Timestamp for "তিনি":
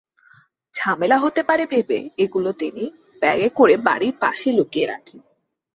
2.53-2.83